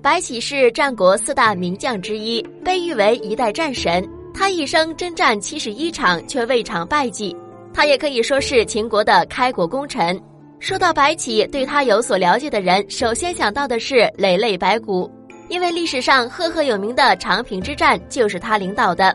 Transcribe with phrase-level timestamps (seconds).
[0.00, 4.06] 白起是战国四大名将之一，被誉为一代战神。
[4.32, 7.36] 他一生征战七十一场，却未尝败绩。
[7.74, 10.20] 他也可以说是秦国的开国功臣。
[10.60, 15.10] 说到白起，对他有所了解的人，首先想到的是累累白骨，
[15.48, 19.14] 因为历史上赫赫有名的长平之战就是他领导的。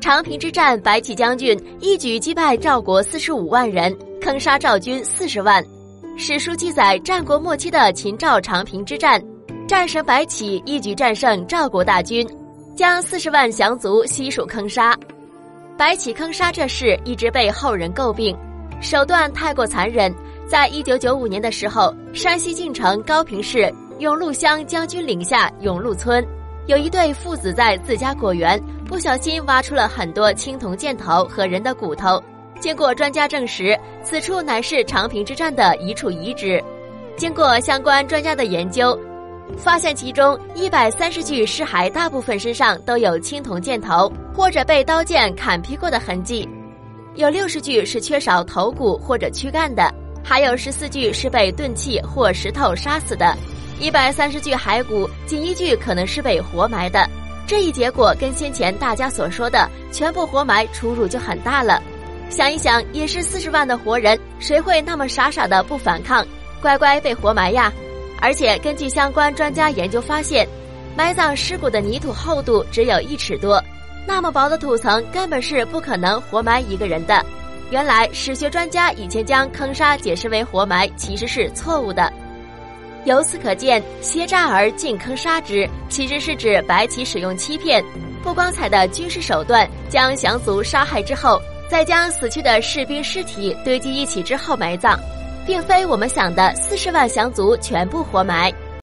[0.00, 5.62] 长平之战，白起将军一举击败赵国四十五万人，坑杀赵军四十万。
[6.16, 9.22] 史书记载，战国末期的秦赵长平之战。
[9.72, 12.28] 战神白起一举战胜赵国大军，
[12.76, 14.94] 将四十万降卒悉数坑杀。
[15.78, 18.36] 白起坑杀这事一直被后人诟病，
[18.82, 20.14] 手段太过残忍。
[20.46, 26.22] 在一九九五年的时候，山西晋城高平市永禄乡将军岭下永禄村，
[26.66, 32.22] 有一对父子在自家果园不小心挖出了很多青铜箭头和人的骨头。
[32.60, 36.62] 经过专家证实，此处乃是长平之战的一处遗址。
[37.16, 38.94] 经过相关专家的研究。
[39.56, 46.48] 发现其中一百三十具尸骸，大部分身上都有青铜箭头或者被刀剑砍劈过的痕迹，
[47.14, 49.92] 有六十具是缺少头骨或者躯干的，
[50.24, 53.36] 还有十四具是被钝器或石头杀死的，
[53.78, 57.08] 一百三十具骸骨仅一具可能是被活埋的。
[57.46, 61.82] 这一结果跟先前大家所说的全部活埋出入就很大了。
[62.30, 66.26] 想一想，也是四十万的活人，谁会那么傻傻的不反抗，
[66.62, 67.70] 乖乖被活埋呀？
[68.22, 70.46] 而且根据相关专家研究发现，
[70.96, 73.60] 埋葬尸骨的泥土厚度只有一尺多，
[74.06, 77.20] 那么薄的土层根本是不可能活埋一个人的。
[77.70, 82.12] 原来史学专家以前将坑杀解释为活埋，其实是错误的。
[83.06, 87.82] 由此可见，挟诈而进坑杀之，其实是指白起使用欺骗、
[88.22, 94.96] 不光彩的军事手段，将降卒杀害之后，再将死去的士兵尸体堆积一起之后埋葬。
[95.46, 98.52] 并非我们想的四十万降卒全部活埋。